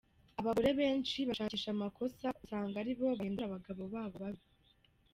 [0.39, 4.43] Abagore benshi bashakisha amakosa usanga ari bo bahindura abagabo babo babi.